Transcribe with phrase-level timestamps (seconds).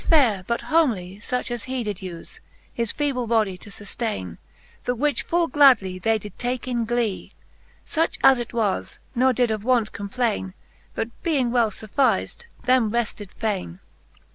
[0.05, 2.39] Yet was their fare but homely, fuch as hee Did ufe,
[2.73, 4.39] his feeble body to fuftaine;
[4.85, 7.33] The which full gladly they did take in glee,
[7.85, 10.55] Such as it was, ne did of want complaine,
[10.95, 13.79] But being well fuffiz'd, them refted faine.